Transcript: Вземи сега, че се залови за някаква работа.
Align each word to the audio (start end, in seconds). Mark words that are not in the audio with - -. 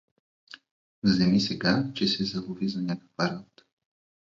Вземи 1.03 1.39
сега, 1.39 1.91
че 1.95 2.07
се 2.07 2.23
залови 2.23 2.67
за 2.69 2.81
някаква 2.81 3.29
работа. 3.31 3.63